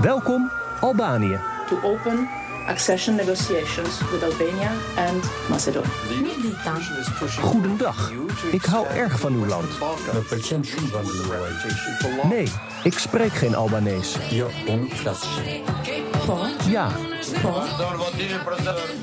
[0.00, 0.50] Welkom
[0.80, 1.38] Albanië.
[1.68, 2.28] to open
[2.66, 5.90] accession negotiations with Albania and Macedonia.
[7.40, 8.12] Goedendag.
[8.50, 9.68] Ik hou erg van uw land.
[12.28, 14.16] Nee, ik spreek geen Albanees.
[16.68, 16.88] Ja.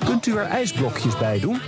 [0.06, 1.62] Kunt u er ijsblokjes bij doen?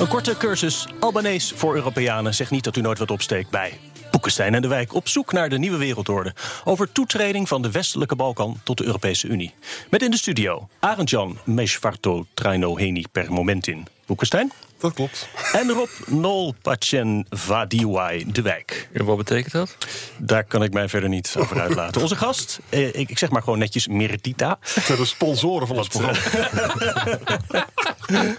[0.00, 3.78] Een korte cursus Albanees voor Europeanen zegt niet dat u nooit wat opsteekt bij
[4.10, 6.34] Boekenstein en de Wijk op zoek naar de nieuwe wereldorde.
[6.64, 9.54] Over toetreding van de westelijke Balkan tot de Europese Unie.
[9.90, 13.86] Met in de studio Arend-Jan Meshvarto Trainoheni per momentin.
[14.06, 14.52] Boekenstein.
[14.78, 15.28] Dat klopt.
[15.52, 18.88] En Rob Nolpachen Vadiwai de Wijk.
[18.92, 19.76] En wat betekent dat?
[20.16, 22.00] Daar kan ik mij verder niet over uitlaten.
[22.00, 24.58] Onze gast, eh, ik, ik zeg maar gewoon netjes Meritita.
[24.86, 26.18] De sponsoren van het programma.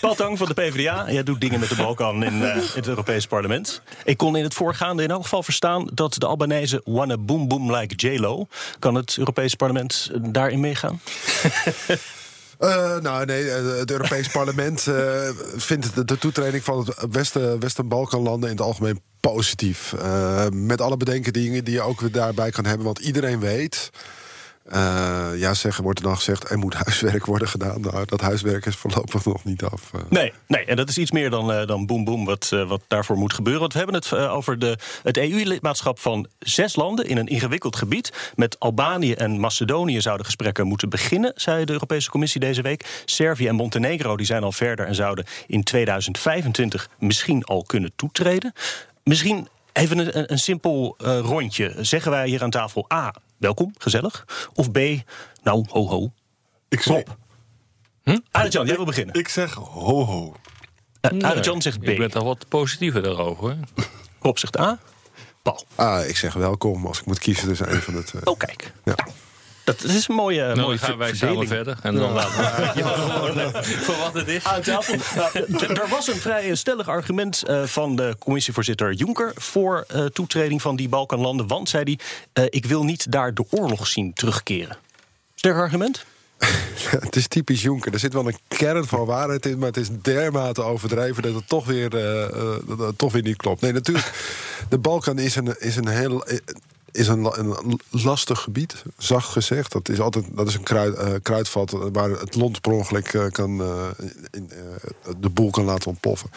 [0.00, 1.10] Paul Tang van de PvdA.
[1.10, 3.82] Jij doet dingen met de Balkan in, eh, in het Europees parlement.
[4.04, 5.88] Ik kon in het voorgaande in elk geval verstaan...
[5.92, 8.46] dat de Albanese wanna boom boom like J-Lo...
[8.78, 11.00] kan het Europees parlement daarin meegaan?
[12.58, 18.50] Eh, nou, nee, eh, het Europees Parlement eh, vindt de, toetreding van het Westen, Westen-Balkanlanden
[18.50, 19.94] in het algemeen positief.
[20.52, 22.86] Met alle bedenkingen die je ook weer daarbij kan hebben.
[22.86, 23.90] Want iedereen weet.
[24.68, 27.80] Eh, ja, zeggen wordt er dan gezegd, er moet huiswerk worden gedaan.
[27.80, 29.92] Nou, dat huiswerk is voorlopig nog niet af.
[29.92, 30.00] eh.
[30.08, 33.16] Nee, nee, en dat is iets meer dan, eh, dan boom boom wat, wat daarvoor
[33.16, 33.60] moet gebeuren.
[33.60, 38.32] Want we hebben het over de, het EU-lidmaatschap van zes landen in een ingewikkeld gebied.
[38.34, 43.02] Met Albanië en Macedonië zouden gesprekken moeten beginnen, zei de Europese Commissie deze week.
[43.04, 48.52] Servië en Montenegro die zijn al verder en zouden in 2025 misschien al kunnen toetreden.
[49.04, 51.74] Misschien even een, een, simpel rondje.
[51.80, 54.24] Zeggen wij hier aan tafel A, welkom, gezellig.
[54.54, 54.78] Of B,
[55.42, 56.12] nou, ho ho.
[56.68, 57.02] Ik zeg,
[58.02, 58.18] Hm?
[58.30, 59.14] Arjan, jij wil beginnen.
[59.14, 60.34] ik zeg ho ho.
[61.12, 61.88] Uh, Arjan zegt B.
[61.88, 63.56] Ik ben toch wat positiever daarover.
[64.20, 64.78] Rob zegt A.
[65.42, 65.64] Paul.
[65.74, 68.26] Ah, ik zeg welkom als ik moet kiezen tussen een van de twee.
[68.26, 68.72] Oh, kijk.
[68.84, 68.92] Ja.
[68.94, 69.10] Nou,
[69.76, 71.48] dat is een mooie, Nou, mooie gaan wij verdeling.
[71.48, 71.78] samen verder.
[71.82, 74.44] En dan laten we gewoon, eh, voor wat het is.
[74.44, 74.94] Aan tafel.
[75.82, 80.76] Er was een vrij stellig argument eh, van de commissievoorzitter Juncker voor eh, toetreding van
[80.76, 81.46] die Balkanlanden.
[81.46, 81.98] Want, zei hij,
[82.32, 84.76] eh, ik wil niet daar de oorlog zien terugkeren.
[85.34, 86.04] Sterk argument?
[87.00, 87.92] Het is typisch Jonker.
[87.92, 91.48] Er zit wel een kern van waarheid in, maar het is dermate overdreven dat het
[91.48, 93.60] toch weer, eh, eh, dat het toch weer niet klopt.
[93.60, 94.12] Nee, natuurlijk.
[94.68, 96.24] De Balkan is een, is een heel.
[96.92, 99.72] Is een, la- een lastig gebied, zacht gezegd.
[99.72, 103.26] Dat is altijd dat is een kruid, eh, kruidvat waar het lont per ongeluk eh,
[103.30, 103.86] kan, eh,
[104.30, 104.50] in,
[105.20, 106.30] de boel kan laten ontploffen.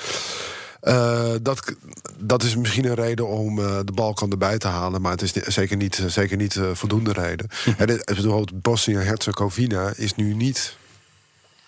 [0.81, 1.73] Eh, dat,
[2.17, 5.77] dat is misschien een reden om de Balkan erbij te halen, maar het is zeker
[5.77, 7.47] niet, zeker niet voldoende reden.
[7.77, 10.75] En dit- bijvoorbeeld Bosnië-Herzegovina is nu niet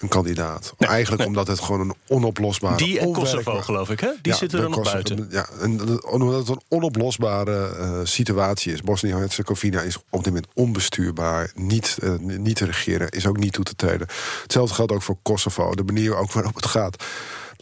[0.03, 0.73] een kandidaat.
[0.77, 2.75] Eigenlijk omdat het gewoon een onoplosbare.
[2.77, 4.09] Die en Kosovo, geloof ik, hè?
[4.21, 5.27] Die Ja, zitten er nog Kosovo- buiten.
[5.31, 8.81] Ja, en dat- omdat het een onoplosbare eh, situatie is.
[8.81, 13.63] Bosnië-Herzegovina is op dit moment onbestuurbaar, niet, eh, niet te regeren, is ook niet toe
[13.63, 14.07] te treden.
[14.41, 17.03] Hetzelfde geldt ook voor Kosovo, de manier ook waarop het gaat.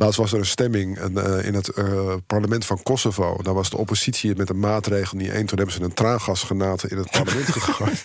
[0.01, 3.37] Laatst was er een stemming eh, in het eh, parlement van Kosovo.
[3.41, 5.49] Daar was de oppositie het met een maatregel niet eens.
[5.49, 8.03] Toen hebben ze een traangasgranaat in het parlement gegooid.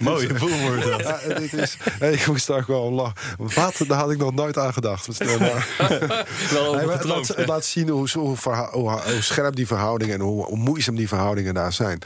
[0.00, 1.00] Mooie boel wordt dat.
[1.00, 3.14] Ja, en dit is, hey, ik moest daar om lachen.
[3.38, 3.74] Wat?
[3.86, 5.18] Daar had ik nog nooit aan gedacht.
[5.18, 5.38] Wel
[6.74, 10.44] Nee, het, laat, het zien hoe, hoe, verha- hoe, hoe scherp die verhoudingen en hoe,
[10.44, 11.98] hoe moeizaam die verhoudingen daar zijn.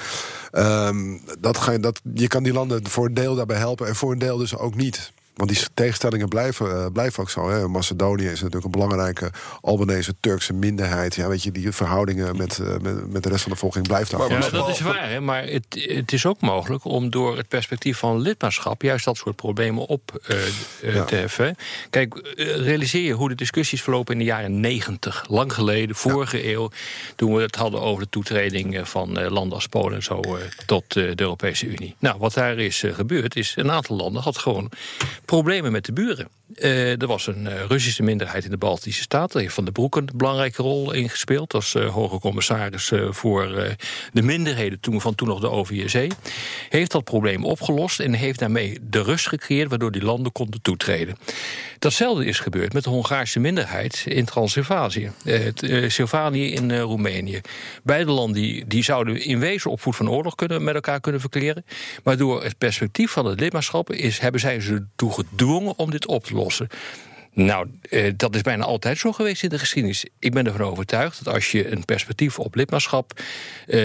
[0.50, 3.96] Ehm, dat ga je, dat, je kan die landen voor een deel daarbij helpen en
[3.96, 5.12] voor een deel dus ook niet.
[5.36, 7.50] Want die tegenstellingen blijven, eh, blijven ook zo.
[7.50, 7.68] Hè.
[7.68, 9.30] Macedonië is natuurlijk een belangrijke
[9.60, 11.14] Albanese Turkse minderheid.
[11.14, 14.10] Ja, weet je, die verhoudingen met, eh, met, met de rest van de volking blijft
[14.10, 14.30] daar.
[14.30, 15.20] Ja, dat is waar, hè?
[15.20, 19.36] maar het, het is ook mogelijk om door het perspectief van lidmaatschap juist dat soort
[19.36, 21.04] problemen op eh, Ja.
[21.04, 21.56] te heffen.
[21.90, 26.70] Kijk, realiseer je hoe de discussies verlopen in de jaren negentig, lang geleden, vorige eeuw,
[27.16, 30.20] toen we het hadden over de toetreding van landen als Polen en zo
[30.66, 31.94] tot de Europese Unie.
[31.98, 34.70] Nou, wat daar is gebeurd, is een aantal landen had gewoon
[35.26, 36.28] problemen met de buren.
[36.54, 39.32] Eh, er was een eh, Russische minderheid in de Baltische Staten.
[39.32, 41.54] Daar heeft Van der Broek een belangrijke rol in gespeeld.
[41.54, 43.76] Als eh, hoge commissaris voor
[44.12, 46.10] de minderheden toen, van toen nog de OVSE.
[46.68, 49.68] Heeft dat probleem opgelost en heeft daarmee de rust gecreëerd...
[49.68, 51.16] waardoor die landen konden toetreden.
[51.78, 55.10] Datzelfde is gebeurd met de Hongaarse minderheid in Transylvanië.
[55.86, 57.40] Sylvanië in Roemenië.
[57.82, 61.20] Beide landen die, die zouden in wezen op voet van oorlog kunnen, met elkaar kunnen
[61.20, 61.64] verkleren.
[62.04, 66.06] Maar door het perspectief van het lidmaatschap is, hebben zij ze ertoe gedwongen om dit
[66.06, 66.68] op te lossen.
[67.32, 70.04] Nou, eh, dat is bijna altijd zo geweest in de geschiedenis.
[70.18, 73.12] Ik ben ervan overtuigd dat als je een perspectief op lidmaatschap
[73.66, 73.78] eh,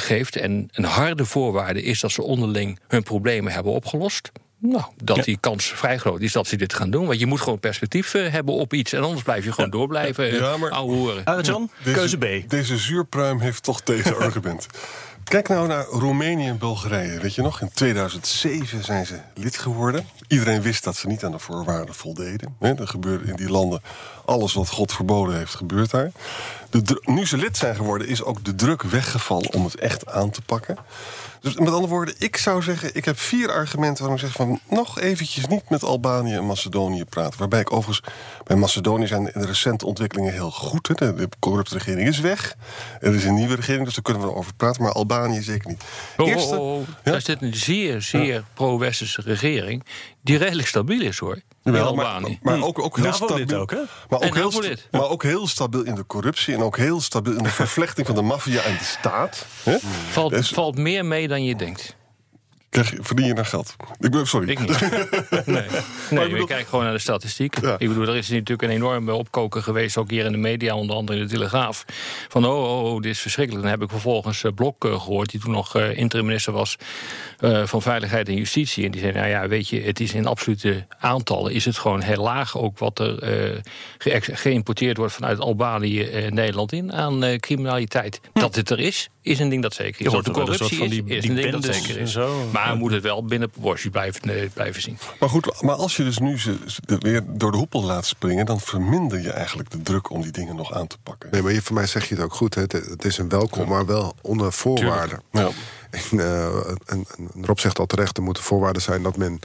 [0.00, 4.30] geeft en een harde voorwaarde is dat ze onderling hun problemen hebben opgelost.
[4.58, 7.06] Nou, dat die kans vrij groot is dat ze dit gaan doen.
[7.06, 8.92] Want je moet gewoon perspectief eh, hebben op iets.
[8.92, 11.24] En anders blijf je gewoon door blijven eh, Ja, maar- ouwe horen.
[11.24, 12.50] Arjan, keuze B.
[12.50, 14.66] Deze zuurpruim heeft toch tegenargument.
[15.24, 17.20] Kijk nou naar Roemenië en Bulgarije.
[17.20, 20.06] Weet je nog, in 2007 zijn ze lid geworden.
[20.28, 22.56] Iedereen wist dat ze niet aan de voorwaarden voldeden.
[22.60, 23.82] Er gebeurde in die landen
[24.24, 26.10] alles wat God verboden heeft, gebeurt daar.
[26.70, 30.30] De nu ze lid zijn geworden, is ook de druk weggevallen om het echt aan
[30.30, 30.76] te pakken.
[31.42, 34.60] Dus met andere woorden, ik zou zeggen, ik heb vier argumenten waarom ik zeg van
[34.68, 37.38] nog eventjes niet met Albanië en Macedonië praten.
[37.38, 38.12] Waarbij ik overigens
[38.44, 40.88] bij Macedonië zijn de recente ontwikkelingen heel goed.
[40.88, 40.94] Hè.
[40.94, 42.56] De, de corrupte regering is weg.
[43.00, 44.82] Er is een nieuwe regering, dus daar kunnen we over praten.
[44.82, 45.84] Maar Albanië zeker niet.
[46.16, 46.88] Oh, Eerste, oh, oh.
[47.04, 47.10] Ja?
[47.10, 49.84] Daar zit een zeer, zeer pro-westerse regering...
[50.20, 51.40] die redelijk stabiel is, hoor.
[52.42, 53.58] Maar, ook, ook heel stabiel.
[53.60, 53.76] ook, hè?
[54.08, 56.54] Maar ook, heel, sta- maar ook heel stabiel in de corruptie.
[56.54, 59.46] En ook heel stabiel in de vervlechting van de maffia en de staat.
[59.62, 59.76] Hè?
[60.10, 61.96] Valt, Dus- valt meer mee dan je denkt.
[62.72, 63.76] Krijg verdien je daar geld?
[64.00, 64.48] Ik ben, sorry.
[64.48, 64.80] Ik niet.
[65.46, 65.66] Nee,
[66.10, 67.60] nee bedoel- je kijkt gewoon naar de statistiek.
[67.60, 67.74] Ja.
[67.78, 70.96] Ik bedoel, er is natuurlijk een enorme opkoker geweest, ook hier in de media, onder
[70.96, 71.84] andere in de Telegraaf.
[72.28, 73.62] Van oh, oh, oh dit is verschrikkelijk.
[73.64, 76.76] Dan heb ik vervolgens eh, Blok eh, gehoord, die toen nog eh interim-minister was
[77.64, 78.84] van Veiligheid en Justitie.
[78.84, 82.00] En die zei, nou ja, weet je, het is in absolute aantallen, is het gewoon
[82.00, 83.60] heel laag ook wat er
[84.32, 88.20] geïmporteerd wordt vanuit Albanië Nederland in aan criminaliteit.
[88.32, 90.06] Dat het er is, is een ding dat zeker is.
[90.06, 92.02] Je hoort dat de corruptie van die- is, is die een ding dat zeker en
[92.02, 92.12] is.
[92.12, 92.48] zo.
[92.52, 94.98] Maar moet het wel binnen proportie blijven, eh, blijven zien.
[95.20, 96.56] Maar goed, maar als je dus nu ze
[96.98, 98.46] weer door de hoepel laat springen...
[98.46, 101.28] dan verminder je eigenlijk de druk om die dingen nog aan te pakken.
[101.30, 102.54] Nee, maar je- voor mij zeg je het ook goed.
[102.54, 102.60] hè.
[102.60, 105.22] Het, is een welkom, maar wel onder voorwaarden.
[105.32, 105.48] Ja.
[105.90, 107.06] En, eh, en, en
[107.42, 109.38] Rob zegt al terecht, er moeten voorwaarden zijn dat men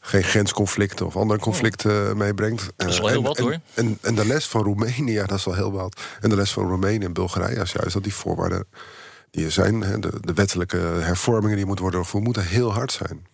[0.00, 2.62] geen grensconflicten of andere conflicten meebrengt.
[2.62, 2.68] Oh.
[2.76, 3.58] Dat is wel Eh, heel en, wat, en- hoor.
[3.74, 6.00] En, en de les van Roemenië, dat is wel heel wat.
[6.20, 8.66] En de les van Roemenië en Bulgarije is juist dat die voorwaarden
[9.30, 12.92] die er zijn, hè, de, de wettelijke hervormingen die moeten worden doorgevoerd, moeten heel hard
[12.92, 13.26] zijn.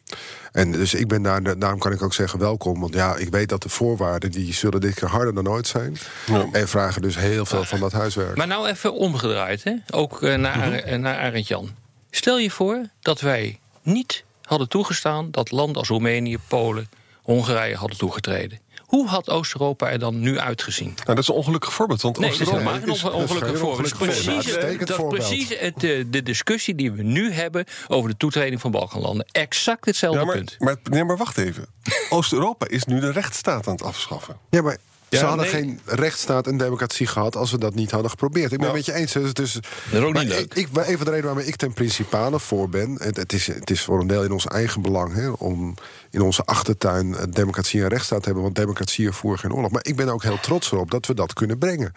[0.52, 2.80] En dus ik ben daar, daarom kan ik ook zeggen welkom.
[2.80, 5.96] Want ja, ik weet dat de voorwaarden die zullen dit keer harder dan ooit zijn.
[6.26, 6.48] Ja.
[6.52, 8.36] En vragen dus heel veel van dat huiswerk.
[8.36, 9.74] Maar nou even omgedraaid, hè?
[9.90, 11.70] ook eh, naar, eh, naar Arend Jan.
[12.10, 16.88] Stel je voor dat wij niet hadden toegestaan dat landen als Roemenië, Polen,
[17.22, 18.58] Hongarije hadden toegetreden.
[18.86, 20.86] Hoe had Oost-Europa er dan nu uitgezien?
[20.86, 22.02] Nou, dat is een ongelukkig voorbeeld.
[22.02, 23.98] Want Nee, dat is Oost-Europa helemaal geen is- ongelukkig voorbeeld.
[23.98, 28.70] Precies, dat precies het, eh, de discussie die we nu hebben over de toetreding van
[28.70, 29.26] Balkanlanden.
[29.32, 30.56] Exact hetzelfde Ja, maar, punt.
[30.58, 31.66] maar, nee, maar wacht even.
[32.10, 34.36] Oost-Europa is nu de rechtsstaat aan het afschaffen.
[34.50, 34.76] Ja, maar
[35.08, 35.54] Ja, ze hadden nee.
[35.54, 38.52] geen rechtsstaat en democratie gehad als we dat niet hadden geprobeerd.
[38.52, 38.76] Ik ben Nou.
[38.78, 39.12] het met je eens.
[39.12, 39.62] Dus, dus, Dat
[39.92, 40.38] is ook niet leuk.
[40.40, 42.96] Ik, ik, maar even de reden waarom ik ten principale voor ben.
[43.02, 45.74] Het, het, is, het is voor een deel in ons eigen belang hè, om
[46.16, 48.42] in onze achtertuin eh, democratie en rechtsstaat hebben.
[48.42, 49.70] Want democratie voert geen oorlog.
[49.70, 51.92] Maar ik ben ook heel trots erop dat we dat kunnen brengen.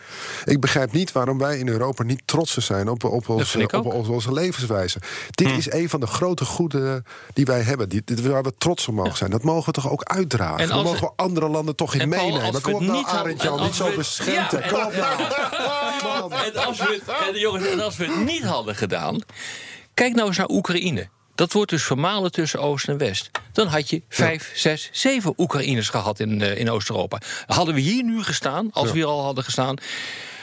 [0.45, 4.33] Ik begrijp niet waarom wij in Europa niet trotser zijn op, op, onze, op, onze
[4.33, 4.99] levenswijze.
[5.29, 5.57] Dit Hm.
[5.57, 7.89] is een van de grote goeden die wij hebben.
[7.89, 9.29] Die, waar we trots op mogen zijn.
[9.31, 10.59] Dat mogen we toch ook uitdragen.
[10.59, 12.41] En als mogen we andere landen toch in meenemen.
[12.41, 14.59] als we Kom op het nou, niet Arend niet zo we- beschemten.
[14.59, 15.17] Ja, Kom op nou.
[16.29, 16.33] Man.
[16.53, 19.19] En als we het, en jongens, en als we het niet hadden gedaan.
[19.93, 21.09] Kijk nou eens naar Oekraïne.
[21.39, 23.31] Dat wordt dus vermalen tussen Oost en West.
[23.51, 27.21] Dan had je vijf, zes, zeven Oekraïners gehad in, eh, in Oost-Europa.
[27.47, 29.77] Hadden we hier nu gestaan, als we hier al hadden gestaan.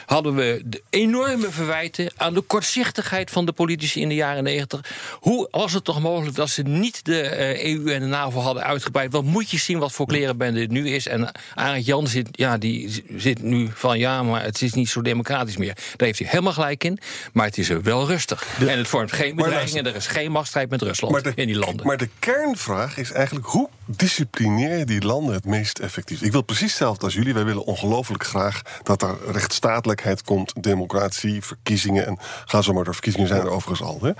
[0.06, 4.80] Hadden we de enorme verwijten aan de kortzichtigheid van de politici in de jaren negentig.
[5.12, 8.62] Hoe was het toch mogelijk dat ze niet de eh, EU en de NAVO hadden
[8.62, 9.12] uitgebreid?
[9.12, 11.06] Want moet je zien wat voor klerenbende het nu is.
[11.06, 15.02] En Arend Jan zit, ja, die zit nu van ja, maar het is niet zo
[15.02, 15.74] democratisch meer.
[15.74, 16.98] Daar heeft hij helemaal gelijk in.
[17.32, 18.46] Maar het is er wel rustig.
[18.58, 21.86] en het vormt geen bedreiging en er is geen machtsstrijd met Rusland in die landen.
[21.86, 26.22] Maar de kernvraag is eigenlijk hoe disciplineer die landen het meest effectief?
[26.22, 27.34] Ik wil precies hetzelfde als jullie.
[27.34, 32.06] Wij willen ongelooflijk graag dat er rechtsstatelijkheid komt, democratie, verkiezingen.
[32.06, 32.92] En ga zo maar door.
[32.92, 33.98] Verkiezingen zijn er overigens al.
[34.02, 34.10] Hè?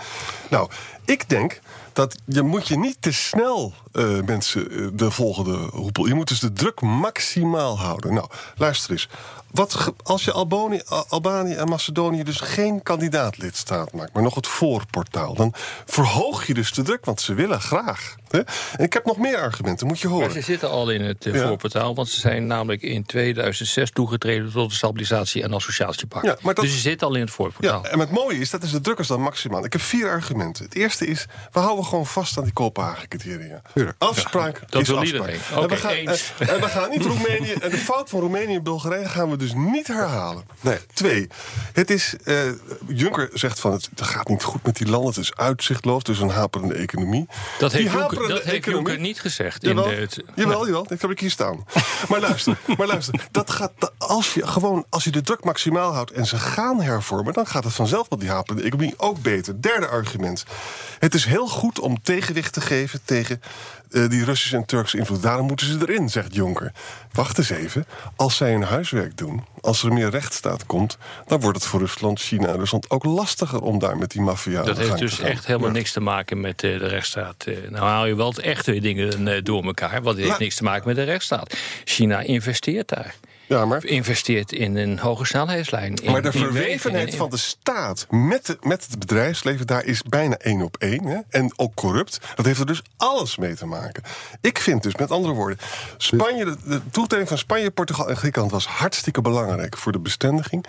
[0.50, 0.70] Nou,
[1.06, 1.60] ik denk
[1.92, 6.06] dat je moet je niet te snel eh, mensen eh, de volgende roepel.
[6.06, 8.14] Je moet dus de druk maximaal houden.
[8.14, 9.08] Nou, luister eens.
[9.50, 14.46] Wat, als je Albanië, Al- Albanië en Macedonië dus geen kandidaatlidstaat maakt, maar nog het
[14.46, 15.52] voorportaal, dan
[15.86, 18.14] verhoog je dus de druk, want ze willen graag.
[18.28, 18.38] Hè?
[18.76, 20.32] En ik heb nog meer argumenten, moet je Maar horen.
[20.32, 21.46] ze zitten al in het eh, Ja.
[21.46, 26.24] voorportaal, want ze zijn namelijk in 2006 toegetreden tot de stabilisatie- en associatiepact.
[26.26, 27.82] Ja, maar dat- Dus ze zitten al in het voorportaal.
[27.82, 29.64] Ja, en het mooie is, dat is de drukkers dan maximaal.
[29.64, 30.64] Ik heb vier argumenten.
[30.64, 33.62] Het eerste is, we houden gewoon vast aan die Kopenhagen-criteria.
[33.74, 33.96] Tuurlijk.
[33.98, 35.20] Afspraak dat is wil afspraak.
[35.28, 35.62] iedereen.
[35.62, 35.90] En we gaan.
[35.92, 37.52] En, en we gaan niet Roemenië...
[37.52, 40.44] En de fout van Roemenië en Bulgarije gaan we dus niet herhalen.
[40.60, 40.78] Nee.
[40.94, 41.28] Twee,
[41.72, 42.14] het is...
[42.24, 42.36] eh,
[42.86, 45.08] Juncker zegt van, het, het gaat niet goed met die landen.
[45.08, 47.28] Het is uitzichtloos, dus een haperende economie.
[47.58, 49.62] Dat heeft, Juncker, dat heeft Juncker niet gezegd.
[49.62, 51.64] In Jawel, de, het, jawel, jawel, dat heb ik hier staan.
[52.08, 56.10] Maar luister, maar luister dat gaat, als, je gewoon, als je de druk maximaal houdt
[56.10, 57.32] en ze gaan hervormen...
[57.32, 59.60] dan gaat het vanzelf met die haperende economie ook beter.
[59.62, 60.44] Derde argument.
[60.98, 63.40] Het is heel goed om tegenwicht te geven tegen
[63.90, 65.22] eh, die Russische en Turkse invloed.
[65.22, 66.72] Daarom moeten ze erin, zegt Jonker.
[67.12, 67.86] Wacht eens even.
[68.16, 70.98] Als zij hun huiswerk doen, als er meer rechtsstaat komt...
[71.26, 73.60] dan wordt het voor Rusland, China en Rusland ook lastiger...
[73.60, 75.30] om daar met die maffia aan dat de heeft gang dus te gaan.
[75.30, 75.74] echt helemaal Ja.
[75.74, 77.44] niks te maken met eh, de rechtsstaat.
[77.46, 79.90] Eh, nou haal je wel het echte dingen eh, door elkaar.
[80.02, 81.54] Want het heeft La- niks te maken met de rechtsstaat.
[81.84, 83.14] China investeert daar.
[83.48, 83.84] Ja, maar...
[83.84, 85.94] Investeert in een hoge snelheidslijn.
[85.94, 90.02] in- Maar de verwevenheid in- van de staat met, de, met het bedrijfsleven, daar is
[90.02, 91.04] bijna één op één.
[91.04, 91.18] Hè?
[91.30, 92.20] En ook corrupt.
[92.34, 94.02] Dat heeft er dus alles mee te maken.
[94.40, 95.58] Ik vind dus, met andere woorden,
[95.96, 100.64] Spanje, de, de toetreding van Spanje, Portugal en Griekenland was hartstikke belangrijk voor de bestendiging.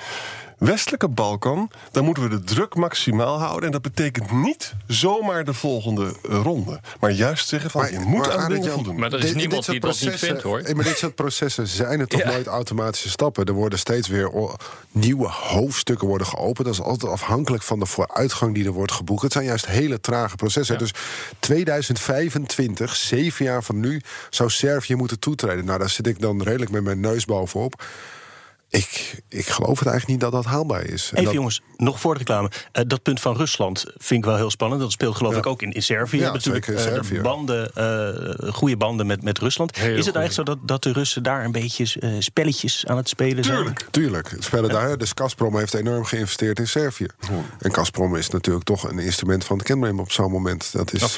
[0.58, 3.66] Westelijke Balkan, daar moeten we de druk maximaal houden.
[3.66, 6.80] En dat betekent niet zomaar de volgende eh, ronde.
[7.00, 9.00] Maar juist zeggen van, je moet aan dingen voldoen.
[9.00, 10.60] Maar er is dit- niemand dit die dat soort niet processen- vindt, hoor.
[10.60, 12.28] eh, Maar dit soort processen zijn het toch Ja.
[12.32, 13.46] nooit automatische stappen.
[13.46, 14.32] Er worden steeds weer
[14.92, 16.66] nieuwe hoofdstukken worden geopend.
[16.68, 19.22] Dat is altijd afhankelijk van de vooruitgang die er wordt geboekt.
[19.22, 20.78] Het zijn juist hele trage processen.
[20.78, 20.92] Dus
[21.40, 25.66] 2025, zeven jaar van nu, zou Servië moeten toetreden.
[25.66, 27.84] Nou, daar zit ik dan redelijk met mijn neus bovenop.
[28.70, 31.04] Ik, ik geloof het eigenlijk niet dat dat haalbaar is.
[31.10, 32.52] En Even dat- jongens, nog voor de reclame.
[32.72, 34.82] Eh, dat punt van Rusland vind ik wel heel spannend.
[34.82, 35.38] Dat speelt geloof Ja.
[35.38, 36.18] ik ook in, in Servië.
[36.20, 37.22] Ja, natuurlijk in eh, Servië.
[37.22, 39.76] banden, eh, goede banden met, met Rusland.
[39.76, 40.20] Heel is het goeie.
[40.20, 41.86] eigenlijk zo dat, dat de Russen daar een beetje
[42.20, 43.74] spelletjes aan het spelen zijn?
[43.92, 44.36] Tuurlijk.
[44.40, 44.98] Spelen daar.
[44.98, 47.08] Dus Gazprom heeft enorm geïnvesteerd in Servië.
[47.60, 50.72] En Gazprom is natuurlijk toch een instrument van het Kremlin op zo'n moment.
[50.72, 51.18] Dat is,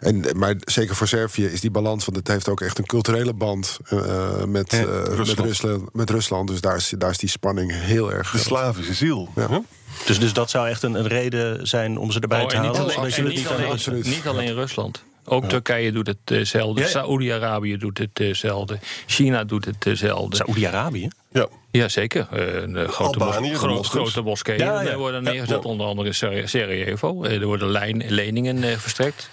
[0.00, 3.32] en, maar zeker voor Servië is die balans, want het heeft ook echt een culturele
[3.34, 5.38] band met, eh, met, Rusland.
[5.38, 6.48] Rusland, met Rusland.
[6.48, 8.38] Dus daar is, daar is die spanning heel erg De.
[8.38, 9.28] Slavische ziel.
[9.36, 9.48] Ja.
[9.48, 9.58] Huh?
[10.06, 12.62] Dus, dus dat zou echt een, een reden zijn om ze erbij Oh, te en
[12.62, 12.96] niet halen?
[12.96, 14.04] alleen, en niet niet aan alleen, Absoluut.
[14.06, 15.02] niet alleen Rusland.
[15.24, 16.80] Ook Turkije doet hetzelfde.
[16.80, 16.92] Ja, ja.
[16.92, 18.78] Saoedi-Arabië doet hetzelfde.
[19.06, 20.36] China doet hetzelfde.
[20.36, 21.08] Saoedi-Arabië?
[21.32, 21.46] Ja.
[21.70, 22.26] Jazeker.
[22.32, 24.90] Eh, een grote, Albanië, gro- grote moskeeën Ja, ja.
[24.90, 25.62] eh, worden Ja, neergezet.
[25.62, 25.68] ja.
[25.68, 26.12] Onder andere
[26.46, 27.22] Sarajevo.
[27.24, 29.28] Eh, Er worden lijn, leningen eh, verstrekt.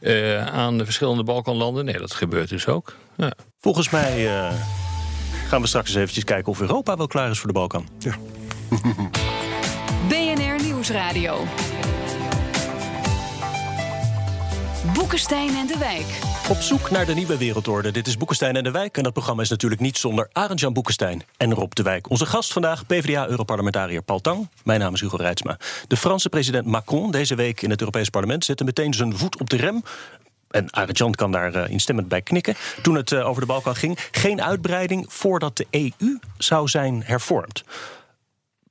[0.00, 1.84] eh, aan de verschillende Balkanlanden.
[1.84, 2.94] Nee, dat gebeurt dus ook.
[3.16, 3.32] Ja.
[3.60, 4.52] Volgens mij eh,
[5.54, 7.88] gaan we straks eens eventjes kijken of Europa wel klaar is voor de Balkan.
[10.08, 11.44] BNR Nieuwsradio.
[14.94, 16.06] Boekenstein en de Wijk.
[16.48, 17.90] Op zoek naar de nieuwe wereldorde.
[17.90, 18.96] Dit is Boekenstein en de Wijk.
[18.96, 22.10] En dat programma is natuurlijk niet zonder Arend-Jan Boekenstein en Rob de Wijk.
[22.10, 24.48] Onze gast vandaag, PvdA-europarlementariër Paul Tang.
[24.64, 25.58] Mijn naam is Hugo Reitsma.
[25.88, 28.44] De Franse president Macron deze week in het Europees Parlement...
[28.44, 29.82] zette meteen zijn voet op de rem.
[30.54, 32.54] En Arend-Jan kan daar eh, instemmend bij knikken.
[32.82, 33.98] Toen het eh, over de Balkan ging.
[34.10, 37.64] Geen uitbreiding voordat de EU zou zijn hervormd.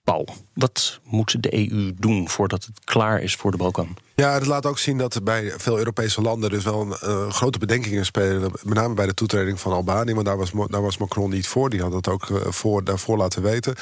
[0.04, 3.98] Paul, wat moet de EU doen voordat het klaar is voor de Balkan?
[4.16, 7.60] Ja, dat laat ook zien dat bij veel Europese landen dus wel een, eh, grote
[7.60, 8.42] bedenkingen spelen.
[8.42, 11.70] Met name bij de toetreding van Albanië, want daar was, daar was Macron niet voor.
[11.70, 13.76] Die had dat ook eh, voor, daarvoor laten weten.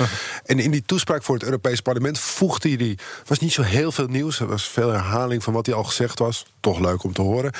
[0.45, 2.99] En in die toespraak voor het Europees Parlement voegde hij die.
[3.25, 4.39] was niet zo heel veel nieuws.
[4.39, 6.45] Er was veel herhaling van wat hij al gezegd was.
[6.59, 7.53] Toch leuk om te horen.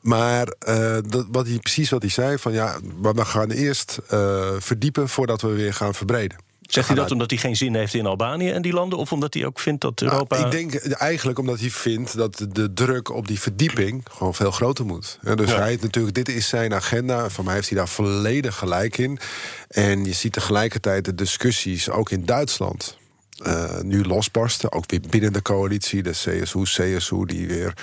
[0.00, 4.00] Maar eh, dat, wat hij, precies wat hij zei: van ja, maar we gaan eerst
[4.08, 6.50] eh, verdiepen voordat we weer gaan verbreden.
[6.72, 8.98] Zegt hij dat omdat hij geen zin heeft in Albanië en die landen?
[8.98, 10.36] Of omdat hij ook vindt dat Europa...
[10.36, 14.50] Nou, ik denk eigenlijk omdat hij vindt dat de druk op die verdieping gewoon veel
[14.50, 15.18] groter moet.
[15.34, 15.56] Dus Ja.
[15.56, 17.30] hij heeft natuurlijk, dit is zijn agenda.
[17.30, 19.18] Van mij heeft hij daar volledig gelijk in.
[19.68, 22.96] En je ziet tegelijkertijd de discussies ook in Duitsland.
[23.38, 27.74] Eh, nu losbarsten, ook weer binnen de coalitie, de CSU, CSU, die weer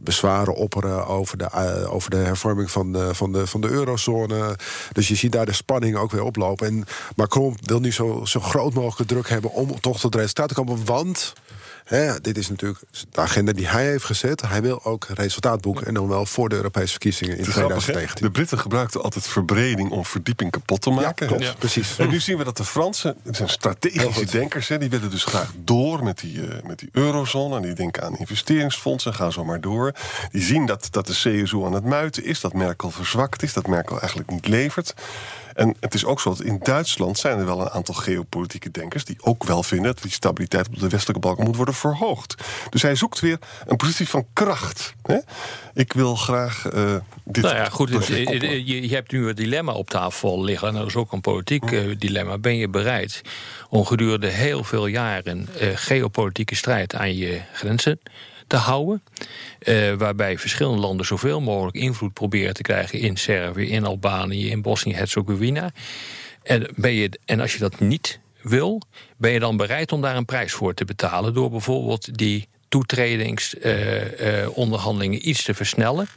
[0.00, 4.56] bezwaren opperen over de, eh, over de hervorming van de, van, de, van de eurozone.
[4.92, 6.66] Dus je ziet daar de spanning ook weer oplopen.
[6.66, 6.84] En
[7.16, 10.84] Macron wil nu zo, zo groot mogelijk druk hebben om toch tot resultaat te komen.
[10.84, 11.32] Want
[11.86, 14.42] hè, dit is natuurlijk de agenda die hij heeft gezet.
[14.48, 15.86] Hij wil ook resultaat boeken.
[15.86, 17.82] En dan wel voor de Europese verkiezingen in Het is grappig, hè?
[17.82, 18.26] 2019.
[18.26, 21.26] De Britten gebruikten altijd verbreding om verdieping kapot te Ja, maken.
[21.26, 21.54] klopt, hè?
[21.54, 21.98] precies.
[21.98, 25.24] En nu zien we dat de Fransen, het zijn strategische denkers, hè, die willen dus
[25.24, 27.56] graag door met die, eh, met die eurozone.
[27.56, 29.92] En die denken aan investeringsfondsen, gaan zo maar door.
[30.30, 33.66] Die zien dat, dat de CSU aan het muiten is, dat Merkel verzwakt is, dat
[33.66, 34.94] Merkel eigenlijk niet levert.
[35.56, 39.04] En het is ook zo dat in Duitsland zijn er wel een aantal geopolitieke denkers
[39.04, 42.34] die ook wel vinden dat die stabiliteit op de westelijke Balkan moet worden verhoogd.
[42.70, 44.94] Dus hij zoekt weer een positie van kracht.
[45.02, 45.16] Hè?
[45.74, 46.94] Ik wil graag eh,
[47.24, 47.42] dit.
[47.44, 47.90] Nou ja, goed.
[47.90, 50.68] het- je, je hebt nu een dilemma op tafel liggen.
[50.68, 52.38] En dat is ook een politiek eh, dilemma.
[52.38, 53.22] Ben je bereid
[53.68, 58.00] om gedurende heel veel jaren eh, geopolitieke strijd aan je grenzen
[58.46, 59.02] te houden?
[59.58, 64.62] Eh, waarbij verschillende landen zoveel mogelijk invloed proberen te krijgen in Servië, in Albanië, in
[64.62, 65.70] Bosnië-Herzegovina.
[66.42, 68.82] En, ben je, en als je dat niet wil,
[69.16, 75.28] ben je dan bereid om daar een prijs voor te betalen door bijvoorbeeld die toetredingsonderhandelingen
[75.28, 76.08] iets te versnellen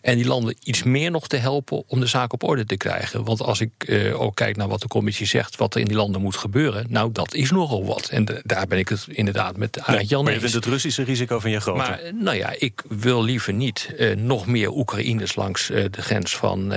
[0.00, 3.24] en die landen iets meer nog te helpen om de zaak op orde te krijgen.
[3.24, 5.96] Want als ik eh, ook kijk naar wat de commissie zegt, wat er in die
[5.96, 8.08] landen moet gebeuren, nou dat is nogal wat.
[8.08, 11.02] En de- daar ben ik het inderdaad met Arend Jan maar je vindt het Russische
[11.02, 11.88] risico van je groter.
[11.88, 16.02] Maar eh, nou ja, ik wil liever niet eh, nog meer Oekraïners langs eh, de
[16.02, 16.72] grens van,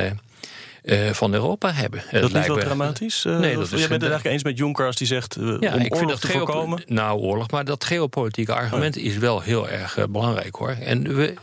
[0.87, 2.03] eh, eh, van Europa hebben.
[2.11, 3.25] dat is wel dramatisch?
[3.25, 5.35] Eh, Nee, dat is jij bent het eigenlijk eens met Juncker als die zegt...
[5.35, 6.81] eh, Ja, om ik vind dat te voorkomen?
[6.87, 10.69] Nou, oorlog, maar dat geopolitieke argument is wel heel erg eh, belangrijk hoor.
[10.69, 11.33] En we,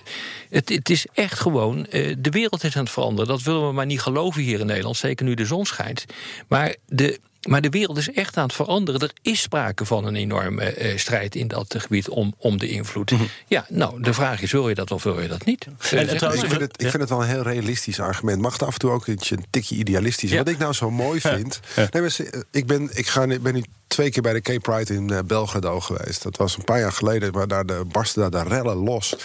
[0.50, 3.28] het, het is echt gewoon, eh, de wereld is aan het veranderen.
[3.28, 6.04] Dat willen we maar niet geloven hier in Nederland, zeker nu de zon schijnt.
[6.48, 7.18] Maar de.
[7.48, 9.00] Maar de wereld is echt aan het veranderen.
[9.00, 13.12] Er is sprake van een enorme eh, strijd in dat gebied om, om de invloed.
[13.46, 15.66] Ja, nou, de vramaar is: wil je dat of wil je dat niet?
[15.90, 16.88] En- trouwens, Ik vind, het, ik Ja.
[16.90, 18.40] vind het wel een heel realistisch argument.
[18.40, 20.30] Mag het af en toe ook ietsje een tikje idealistisch?
[20.30, 20.36] Ja.
[20.36, 21.60] Wat ik nou zo mooi vind.
[21.90, 24.60] Nee, maar ze- ik, ben, ik, ga, ik ben nu twee keer bij de Cape
[24.60, 26.22] Pride in eh, Belgrado geweest.
[26.22, 27.32] Dat was een paar jaar geleden.
[27.32, 29.16] Maar daar de, barsten daar de rellen los.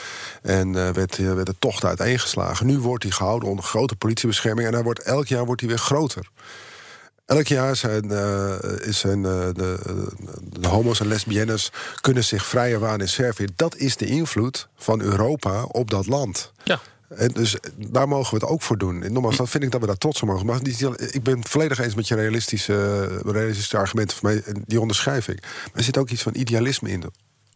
[0.42, 2.66] En eh, werd, eh, werd de tocht uiteengeslagen.
[2.66, 4.68] Nu wordt hij gehouden onder grote politiebescherming.
[4.68, 6.28] En hij wordt, elk jaar wordt hij weer groter.
[7.30, 9.78] Elk jaar zijn, eh, is zijn, eh, de,
[10.60, 11.72] de homo's en lesbiennes
[12.02, 13.48] kunnen zich vrijer waan in Servië.
[13.56, 16.52] Dat is de invloed van Europa op dat land.
[16.64, 16.80] Ja.
[17.10, 19.04] En dus daar mogen we het ook voor doen.
[19.04, 20.46] En nogmaals, dat vind ik dat we daar trots op mogen.
[20.46, 20.60] Maar
[21.12, 24.18] ik ben het volledig eens met je realistische, realistische argumenten.
[24.18, 25.42] Voor mij, die onderschrijf ik.
[25.42, 27.04] Maar er zit ook iets van idealisme in.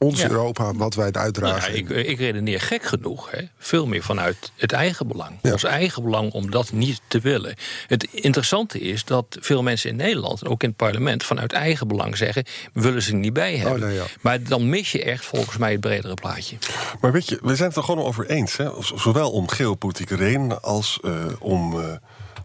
[0.04, 0.30] Ons Ja.
[0.30, 1.74] Europa, wat wij het Nou uitdragen.
[1.74, 3.32] ja, ik, ik redeneer gek genoeg.
[3.32, 3.42] Hè.
[3.58, 5.40] Veel meer vanuit het eigen belang.
[5.42, 5.52] Ja.
[5.52, 7.56] Ons eigen belang om dat niet te willen.
[7.88, 12.18] Het interessante is dat veel mensen in Nederland, ook in het parlement, vanuit eigen belang
[12.18, 13.80] zeggen: willen ze er niet bij hebben.
[13.80, 14.04] nee, ja.
[14.22, 16.56] Maar dan mis je echt volgens mij het bredere plaatje.
[17.02, 18.58] Maar weet je, we zijn het er gewoon over eens.
[18.58, 18.70] Hè?
[18.96, 21.86] Zowel om geopolitieke redenen als eh, om eh,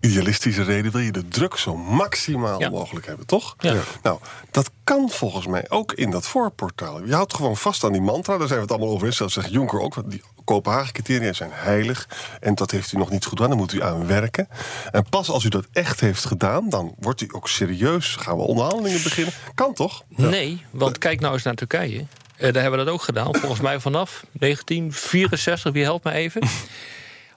[0.01, 0.93] idealistische redenen...
[0.93, 2.71] wil je de druk zo maximaal Ja.
[2.71, 3.55] mogelijk hebben, toch?
[3.59, 3.75] Ja.
[4.03, 4.19] Nou,
[4.51, 7.05] dat kan volgens mij ook in dat voorportaal.
[7.05, 9.19] Je houdt gewoon vast aan die mantra, daar zijn we het allemaal over eens.
[9.19, 12.09] Dat zegt Juncker ook, want die Kopenhagen-criteria zijn heilig.
[12.41, 14.49] En dat heeft u nog niet goed gedaan, daar moet u aan werken.
[14.91, 18.17] En pas als u dat echt heeft gedaan, dan wordt u ook serieus.
[18.17, 19.35] Gaan we onderhandelingen beginnen?
[19.55, 20.03] Kan toch?
[20.09, 22.07] Nee, want kijk nou eens naar Turkije.
[22.37, 25.73] Eh, daar hebben we dat ook gedaan, volgens mij vanaf 1964.
[25.73, 26.43] Wie helpt me even?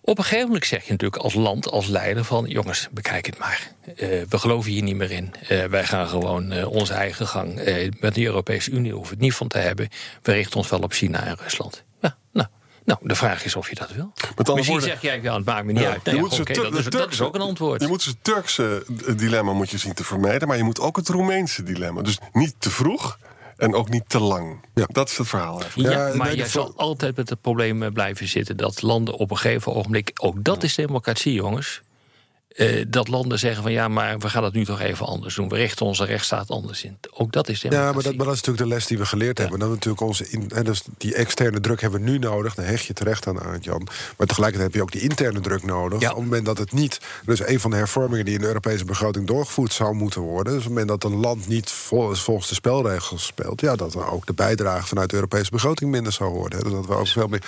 [0.04, 2.46] Op een gegeven moment zeg je natuurlijk als land, als leider van...
[2.46, 3.72] jongens, bekijk het maar.
[3.96, 5.34] Eh, we geloven hier niet meer in.
[5.48, 7.56] Eh, wij gaan gewoon eh, onze eigen gang.
[8.00, 9.90] Met de Europese Unie hoeven we het niet van te hebben.
[10.22, 11.84] We richten ons wel op China en Rusland.
[12.02, 12.48] Ja, nou,
[12.86, 14.12] nou de vraag is of je dat wil.
[14.14, 15.96] andere Misschien woorden- zeg jij, ja, het maakt me niet Ja, uit.
[16.04, 17.82] je Nou ja, moet dat, is, dat is Turkse- ook een antwoord.
[17.82, 18.84] Je moet het Turkse
[19.16, 22.02] dilemma moet je zien te vermijden, maar je moet ook het Roemeense dilemma.
[22.02, 23.20] Dus niet te vroeg
[23.62, 24.60] en ook niet te lang.
[24.74, 24.86] Ja.
[24.92, 25.94] Dat is het verhaal eigenlijk.
[25.94, 29.14] Ja, Ja, maar nee, de- zal altijd met het probleem eh, blijven zitten dat landen
[29.14, 31.82] op een gegeven ogenblik, ook dat is democratie, jongens.
[32.56, 35.50] Eh, dat landen zeggen van ja, maar we gaan het nu toch even anders doen.
[35.50, 36.98] We richten onze rechtsstaat anders in.
[37.14, 37.88] Ook dat is democratie.
[37.88, 39.60] Ja, maar dat, maar dat is natuurlijk de les die we geleerd hebben.
[39.60, 42.56] Dat we natuurlijk onze in, en dus die externe druk hebben we nu nodig.
[42.56, 43.88] Daar hecht je terecht aan, Arend Jan.
[44.18, 46.00] Maar tegelijkertijd heb je ook die interne druk nodig.
[46.00, 46.10] Ja.
[46.10, 47.00] Op het moment dat het niet.
[47.26, 50.54] Dus een van de hervormingen die in de Europese begroting doorgevoerd zou moeten worden.
[50.54, 53.62] Dus op het moment dat een land niet vol- volgens de spelregels speelt.
[53.62, 56.64] Ja, dat dan ook de bijdrage vanuit de Europese begroting minder zou worden.
[56.64, 57.44] Dus dat we ook veel meer.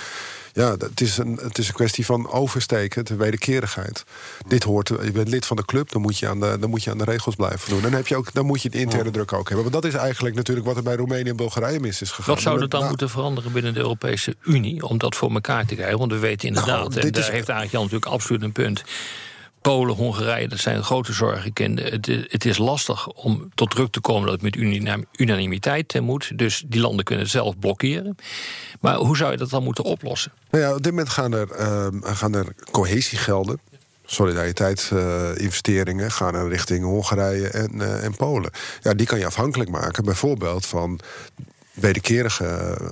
[0.54, 4.04] Ja, het is, een, het is een kwestie van oversteken, de wederkerigheid.
[4.48, 6.84] Dit hoort, je bent lid van de club, dan moet je aan de, dan moet
[6.84, 7.76] je aan de regels blijven doen.
[7.78, 9.70] En dan, heb je ook, dan moet je de interne druk ook hebben.
[9.70, 12.34] Want dat is eigenlijk natuurlijk wat er bij Roemenië en Bulgarije mis is gegaan.
[12.34, 15.66] Wat zou er dan Nou, moeten veranderen binnen de Europese Unie om dat voor elkaar
[15.66, 15.98] te krijgen?
[15.98, 18.82] Want we weten inderdaad, Nou, en daar is- heeft eigenlijk Jan natuurlijk absoluut een punt.
[19.64, 21.50] Polen, Hongarije, dat zijn grote zorgen.
[21.54, 26.02] Het, het is lastig om tot druk te komen dat het met unanim- unanimiteit eh,
[26.02, 26.38] moet.
[26.38, 28.16] Dus die landen kunnen het zelf blokkeren.
[28.80, 30.32] Maar hoe zou je dat dan moeten oplossen?
[30.50, 33.60] Nou ja, op dit moment gaan er, ehm, gaan er cohesiegelden.
[34.04, 38.50] Solidariteitsinvesteringen gaan er richting Hongarije en, eh, en Polen.
[38.82, 41.00] Ja, die kan je afhankelijk maken, bijvoorbeeld van
[41.72, 42.88] wederkerige eh,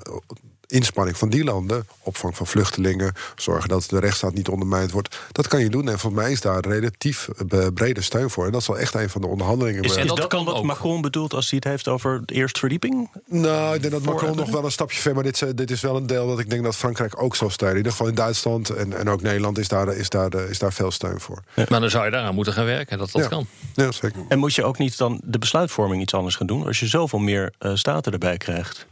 [0.73, 5.19] inspanning van die landen, opvang van vluchtelingen, zorgen dat de rechtsstaat niet ondermijnd wordt.
[5.33, 8.47] Dat kan je doen en voor mij is daar relatief eh, brede steun voor.
[8.47, 10.07] En dat zal echt een van de onderhandelingen Is, worden.
[10.07, 10.65] is dat kan wat ook.
[10.65, 13.11] Macron bedoelt als hij het heeft over de eerste verdieping?
[13.27, 15.81] Nou, ik denk dat Macron nog wel een stapje ver, maar dit, is- dit is
[15.81, 17.77] wel een deel dat ik denk dat Frankrijk ook zal steunen.
[17.79, 20.73] In ieder geval in Duitsland en, en ook Nederland is daar, is, daar, is daar
[20.73, 21.43] veel steun voor.
[21.69, 23.29] Maar dan zou je daaraan moeten gaan werken, dat dat Ja.
[23.29, 23.47] kan.
[23.75, 24.21] Ja, zeker.
[24.29, 27.19] En moet je ook niet dan de besluitvorming iets anders gaan doen als je zoveel
[27.19, 28.87] meer eh, staten erbij krijgt?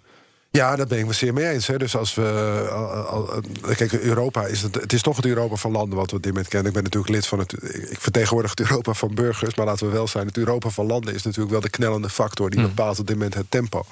[0.52, 1.66] Ja, daar ben ik me zeer mee eens.
[1.66, 1.78] Hè.
[1.78, 2.68] Dus als we.
[2.72, 3.42] al- al- al-
[3.74, 4.74] kijk, Europa is het.
[4.74, 6.68] Het is toch het Europa van landen wat we op dit moment kennen.
[6.68, 7.52] Ik ben natuurlijk lid van het.
[7.90, 9.54] Ik vertegenwoordig het Europa van burgers.
[9.54, 10.26] Maar laten we wel zijn.
[10.26, 12.50] Het Europa van landen is natuurlijk wel de knellende factor.
[12.50, 13.84] Die bepaalt op dit moment het tempo.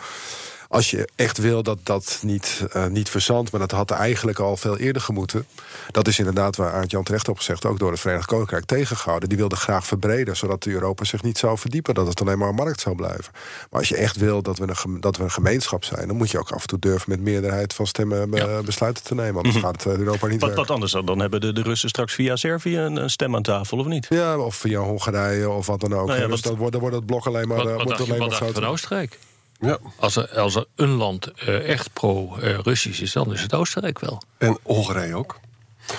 [0.69, 4.57] Als je echt wil dat dat niet, eh, niet verzandt, maar dat had eigenlijk al
[4.57, 5.47] veel eerder gemoeten.
[5.91, 9.29] Dat is inderdaad waar Aart Jan terecht op gezegd, ook door het Verenigd Koninkrijk tegengehouden.
[9.29, 12.55] Die wilde graag verbreden, zodat Europa zich niet zou verdiepen, dat het alleen maar een
[12.55, 13.33] markt zou blijven.
[13.71, 16.31] Maar als je echt wil dat we een, dat we een gemeenschap zijn, dan moet
[16.31, 19.37] je ook af en toe durven met meerderheid van stemmen eh, besluiten te nemen.
[19.43, 20.57] Anders gaat eh, Europa niet Wat, werken.
[20.57, 21.07] wat anders dan?
[21.07, 24.07] Dan hebben de, de Russen straks via Servië een, een stem aan tafel, of niet?
[24.09, 26.07] Ja, of via Hongarije of wat dan ook.
[26.07, 28.45] Nou ja, dus wat- dan wordt, dan wordt het blok alleen maar, Wat, alleen maar
[28.47, 28.65] je van.
[28.65, 29.19] Oostenrijk?
[29.61, 29.79] Ja.
[29.97, 34.23] Als er, als er een land eh, echt pro-Russisch is, dan is het Oostenrijk wel.
[34.39, 35.41] En Hongarije ook.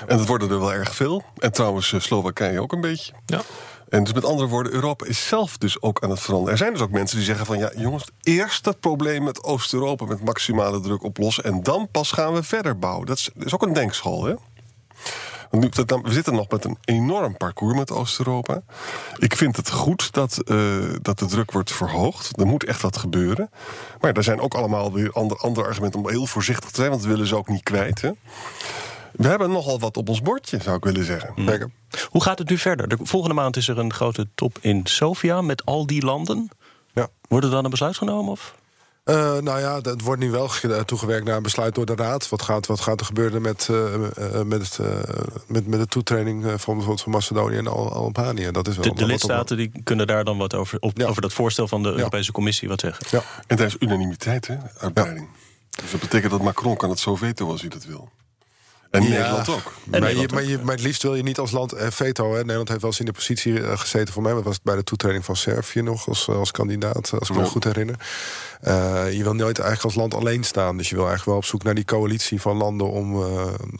[0.08, 1.24] En dat worden er wel erg veel.
[1.38, 3.14] En trouwens eh, Slowakije ook een beetje.
[3.26, 3.42] Ja.
[3.90, 6.52] En dus met andere woorden, Europa is zelf dus ook aan het veranderen.
[6.52, 7.58] Er zijn dus ook mensen die zeggen van...
[7.58, 10.06] ja, jongens, eerst dat probleem met Oost-Europa...
[10.06, 11.44] met maximale druk oplossen...
[11.44, 13.06] en dan pas gaan we verder bouwen.
[13.06, 14.34] Dat is, dat is ook een denkschool, hè?
[15.50, 18.62] Want nu, dat- we zitten nog met een enorm parcours met Oost-Europa.
[19.18, 20.58] Ik vind het goed dat, eh,
[21.02, 22.40] dat de druk wordt verhoogd.
[22.40, 23.50] Er moet echt wat gebeuren.
[24.02, 26.00] Maar er zijn ook allemaal weer andere, andere argumenten...
[26.00, 28.12] om heel voorzichtig te zijn, want we willen ze ook niet kwijt, hè?
[29.12, 31.34] We hebben nogal wat op ons bordje, zou ik willen zeggen.
[31.36, 31.72] Zeker.
[32.10, 32.88] Hoe gaat het nu verder?
[32.88, 36.50] De volgende maand is er een grote top in Sofia met al die landen.
[36.94, 37.08] Ja.
[37.28, 38.32] Wordt er dan een besluit genomen?
[38.32, 38.56] Of?
[39.10, 42.30] Eh, nou ja, het wordt nu wel eh, toegewerkt naar een besluit door de Raad.
[42.30, 45.12] Wat gaat, wat gaat er gebeuren met, eh, met, het, eh,
[45.48, 48.52] met, met de toetreding van bijvoorbeeld van Macedonië en Al- Albanië?
[48.52, 50.98] Dat is wel De, wat de op- lidstaten die kunnen daar dan wat over, op,
[50.98, 51.08] Ja.
[51.08, 53.06] over dat voorstel van de Europese Commissie wat zeggen.
[53.10, 53.24] Ja.
[53.48, 54.56] En daar is unanimiteit, hè?
[54.80, 55.28] Uitbreiding.
[55.82, 58.10] Dus dat betekent dat Macron kan het zo vetoen als hij dat wil.
[58.90, 59.10] En Ja.
[59.10, 59.74] Nederland ook.
[59.84, 62.32] Maar, Nederland je, maar, je, maar het liefst wil je niet als land eh, veto.
[62.32, 62.40] Hè.
[62.40, 64.14] Nederland heeft wel eens in de positie eh, gezeten.
[64.14, 67.30] Voor mij was het bij de toetreding van Servië nog als, eh, als kandidaat, als
[67.30, 67.96] ik me goed herinner.
[69.12, 70.78] Je wil nooit eigenlijk als land alleen staan.
[70.78, 73.24] Dus je wil eigenlijk wel op zoek naar die coalitie van landen om,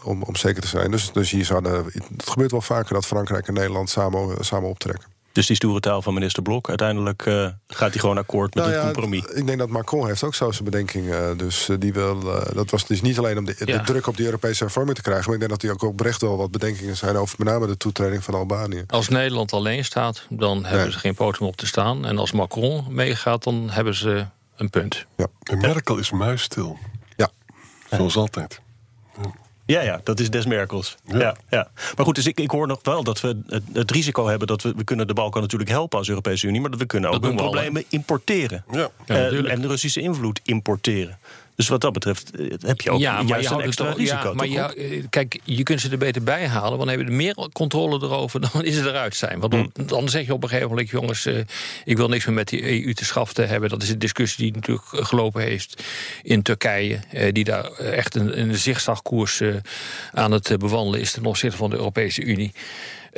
[0.04, 0.92] om, om zeker te zijn.
[0.92, 1.86] Dus, dus hier zouden,
[2.18, 5.19] het gebeurt wel vaker dat Frankrijk en Nederland samen, samen optrekken.
[5.40, 8.76] Dus die stoere taal van minister Blok, uiteindelijk eh, gaat hij gewoon akkoord met Nou
[8.76, 9.26] het ja, compromis.
[9.26, 11.38] Ik denk dat Macron heeft ook zo zijn bedenkingen.
[11.38, 14.18] Dus eh, die wil, eh, dat was dus niet alleen om de, de druk op
[14.18, 15.26] die Europese hervorming te krijgen.
[15.26, 17.78] Maar ik denk dat hij ook oprecht wel wat bedenkingen zijn over met name de
[17.78, 18.84] toetreding van Albanië.
[18.88, 20.92] Als Nederland alleen staat, dan hebben Nee.
[20.92, 22.06] ze geen podium op te staan.
[22.06, 24.26] En als Macron meegaat, dan hebben ze
[24.56, 25.06] een punt.
[25.18, 25.28] Ja.
[25.44, 26.78] En Merkel is muisstil.
[27.16, 27.30] Ja.
[27.90, 28.62] Zoals altijd.
[29.70, 30.98] Ja, ja, dat is Des Merkels.
[31.06, 31.36] Ja.
[31.50, 34.48] Ja, Maar goed, dus ik, ik hoor nog wel dat we het, het risico hebben...
[34.48, 36.62] dat we, we kunnen de Balkan natuurlijk helpen als Europese Unie...
[36.62, 38.64] maar dat we kunnen ook hun al, problemen importeren.
[38.72, 38.90] Ja.
[39.06, 41.18] Ja, Eh, en de Russische invloed importeren.
[41.60, 44.28] Dus wat dat betreft eh, heb je ook juist een extra risico.
[44.28, 46.78] Ja, maar eh, kijk, je kunt ze er beter bij halen.
[46.78, 49.40] Want dan heb je er meer controle erover dan wanneer ze eruit zijn.
[49.40, 51.38] Want dan, dan zeg je op een gegeven moment, jongens, eh,
[51.86, 53.70] ik wil niks meer met die EU te schaften hebben.
[53.70, 55.84] Dat is een discussie die natuurlijk gelopen heeft
[56.24, 57.00] in Turkije.
[57.32, 59.42] die daar echt een, een zigzagkoers
[60.12, 62.52] aan het bewandelen is ten opzichte van de Europese Unie.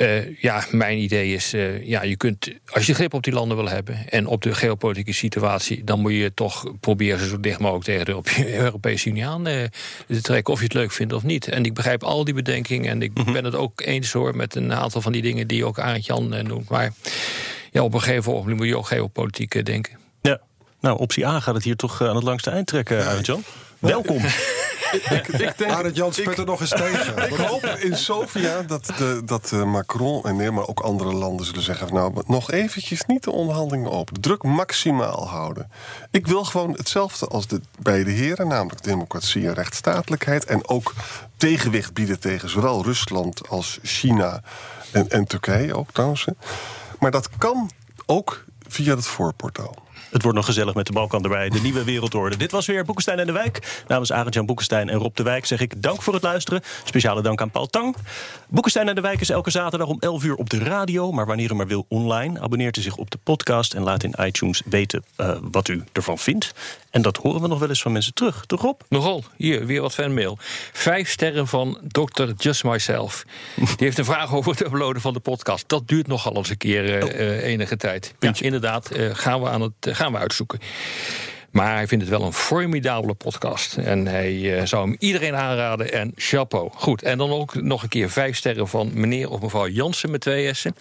[0.02, 3.56] Eh, ja, mijn idee is, eh, ja, je kunt, als je grip op die landen
[3.56, 7.58] wil hebben en op de geopolitieke situatie, dan moet je toch proberen ze zo dicht
[7.58, 9.64] mogelijk tegen de Europe- Europese Unie aan eh,
[10.06, 11.48] te trekken, of je het leuk vindt of niet.
[11.48, 14.72] En ik begrijp al die bedenkingen en ik ben het ook eens hoor met een
[14.72, 16.68] aantal van die dingen die ook Arend Jan eh, noemt.
[16.68, 16.92] Maar
[17.70, 19.98] ja, op een gegeven moment moet je ook geopolitiek denken.
[20.22, 20.40] Ja.
[20.80, 23.42] Nou, optie A gaat het hier toch aan het langste eind trekken, Arend Jan.
[23.78, 24.20] Welkom.
[24.92, 27.16] Ik, ik denk, Arend Jan sput er nog eens tegen.
[27.32, 31.46] ik hoop in Sofia dat, de, dat eh, Macron en nee, maar ook andere landen
[31.46, 31.88] zullen zeggen...
[31.88, 34.20] van, nou, nog eventjes niet de onderhandelingen open.
[34.20, 35.70] Druk maximaal houden.
[36.10, 38.48] Ik wil gewoon hetzelfde als de beide heren...
[38.48, 40.44] namelijk democratie en rechtsstatelijkheid...
[40.44, 40.94] en ook
[41.36, 44.42] tegenwicht bieden tegen zowel Rusland als China
[44.92, 46.26] en, en Turkije ook trouwens.
[46.98, 47.70] Maar dat kan
[48.06, 49.74] ook via het voorportaal.
[50.12, 51.48] Het wordt nog gezellig met de Balkan erbij.
[51.48, 52.36] De nieuwe wereldorde.
[52.36, 53.82] Dit was weer Boekenstein en de Wijk.
[53.88, 56.60] Namens Arend-Jan Boekenstein en Rob de Wijk zeg ik dank voor het luisteren.
[56.84, 57.96] Speciale dank aan Paul Tang.
[58.48, 61.12] Boekenstein en de Wijk is elke zaterdag om 11 uur op de radio.
[61.12, 62.40] Maar wanneer u maar wil online.
[62.40, 66.18] Abonneert u zich op de podcast en laat in iTunes weten eh, wat u ervan
[66.18, 66.54] vindt.
[66.90, 68.46] En dat horen we nog wel eens van mensen terug.
[68.46, 68.80] Toch Rob?
[68.88, 70.38] Nogal, hier weer wat fanmail.
[70.72, 72.24] Vijf sterren van Dr.
[72.36, 73.24] Just Myself.
[73.56, 75.68] Die heeft een vraag over het uploaden van de podcast.
[75.68, 78.14] Dat duurt nogal eens een keer eh, eh, enige tijd.
[78.18, 80.58] Ja, inderdaad, gaan, we aan het, gaan we uitzoeken.
[81.50, 83.76] Maar hij vindt het wel een formidabele podcast.
[83.76, 85.92] En hij eh, zou hem iedereen aanraden.
[85.92, 86.70] En chapeau.
[86.74, 90.20] Goed, en dan ook nog een keer vijf sterren van meneer of mevrouw Jansen met
[90.20, 90.74] twee S'en.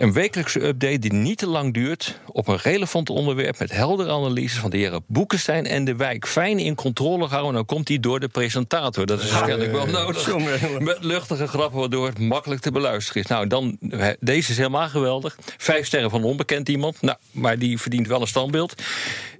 [0.00, 2.20] Een wekelijkse update die niet te lang duurt.
[2.26, 6.26] Op een relevant onderwerp met heldere analyses van de heren Boekenstein en de Wijk.
[6.26, 7.54] Fijn in controle houden.
[7.54, 9.06] Dan komt hij door de presentator.
[9.06, 10.36] Dat is waarschijnlijk wel nodig.
[10.78, 13.28] Met luchtige grappen waardoor het makkelijk te beluisteren is.
[13.28, 13.76] Nou, dan,
[14.20, 15.38] deze is helemaal geweldig.
[15.56, 17.02] Vijf sterren van onbekend iemand.
[17.02, 18.74] Nou, maar die verdient wel een standbeeld.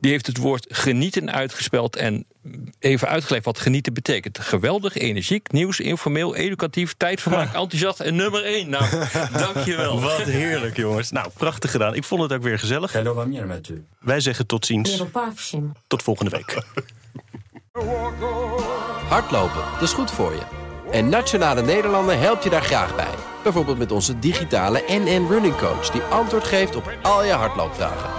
[0.01, 1.97] Die heeft het woord genieten uitgespeld.
[1.97, 2.25] En
[2.79, 4.39] even uitgelegd wat genieten betekent.
[4.39, 8.71] Geweldig, energiek, nieuws, informeel, educatief, tijdvermaak, enthousiast en nummer één.
[8.71, 8.85] Nou,
[9.55, 10.01] dankjewel.
[10.01, 11.11] Wat heerlijk, jongens.
[11.11, 11.95] Nou, prachtig gedaan.
[11.95, 12.93] Ik vond het ook weer gezellig.
[14.01, 15.03] Wij zeggen tot ziens.
[15.87, 16.63] Tot volgende week.
[19.09, 20.43] Hardlopen, dat is goed voor je.
[20.91, 23.15] En Nationale Nederlanden helpt je daar graag bij.
[23.43, 25.91] Bijvoorbeeld met onze digitale NN Running Coach...
[25.91, 28.11] die antwoord geeft op al je hardloopvragen.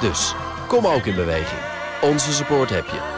[0.00, 0.34] Dus,
[0.66, 1.60] kom ook in beweging.
[2.02, 3.17] Onze support heb je.